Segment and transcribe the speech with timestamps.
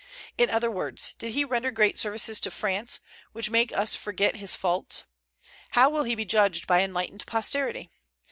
[0.35, 2.99] In other words, did he render great services to France,
[3.33, 5.03] which make us forget his faults?
[5.77, 7.91] How will he be judged by enlightened posterity?